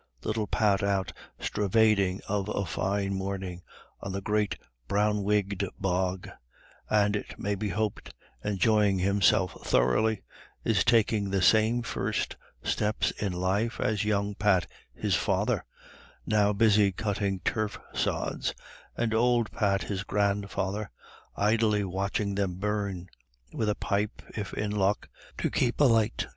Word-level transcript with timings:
Little 0.23 0.47
Pat 0.47 0.81
out 0.81 1.13
stravading 1.39 2.21
of 2.27 2.49
a 2.49 2.65
fine 2.65 3.13
morning 3.13 3.61
on 3.99 4.13
the 4.13 4.19
great 4.21 4.57
brown 4.87 5.21
wigged 5.21 5.63
bog, 5.79 6.27
and, 6.89 7.15
it 7.15 7.37
may 7.37 7.53
be 7.53 7.69
hoped, 7.69 8.11
enjoying 8.43 8.97
himself 8.97 9.55
thoroughly, 9.63 10.23
is 10.63 10.83
taking 10.83 11.29
the 11.29 11.43
same 11.43 11.83
first 11.83 12.35
steps 12.63 13.11
in 13.11 13.31
life 13.31 13.79
as 13.79 14.03
young 14.03 14.33
Pat 14.33 14.65
his 14.95 15.13
father, 15.13 15.63
now 16.25 16.51
busy 16.51 16.91
cutting 16.91 17.39
turf 17.41 17.79
sods, 17.93 18.55
and 18.97 19.13
old 19.13 19.51
Pat, 19.51 19.83
his 19.83 20.03
grandfather, 20.03 20.89
idly 21.35 21.83
watching 21.83 22.33
them 22.33 22.55
burn, 22.55 23.07
with 23.53 23.69
a 23.69 23.75
pipe, 23.75 24.23
if 24.35 24.51
in 24.55 24.71
luck, 24.71 25.07
to 25.37 25.51
keep 25.51 25.79
alight. 25.79 26.25